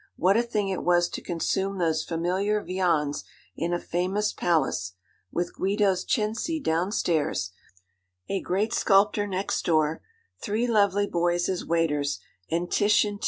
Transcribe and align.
What 0.17 0.35
a 0.35 0.41
thing 0.41 0.69
it 0.69 0.81
was 0.83 1.07
to 1.09 1.21
consume 1.21 1.77
those 1.77 2.03
familiar 2.03 2.63
viands 2.63 3.23
in 3.55 3.71
a 3.71 3.77
famous 3.79 4.33
palace, 4.33 4.93
with 5.31 5.53
Guido's 5.53 6.03
Cenci 6.05 6.59
downstairs, 6.59 7.51
a 8.27 8.41
great 8.41 8.73
sculptor 8.73 9.27
next 9.27 9.63
door, 9.63 10.01
three 10.41 10.65
lovely 10.65 11.05
boys 11.05 11.47
as 11.49 11.63
waiters, 11.63 12.19
and 12.49 12.71
'Titian 12.71 13.17
T.' 13.19 13.19